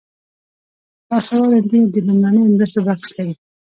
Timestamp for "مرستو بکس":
2.55-3.09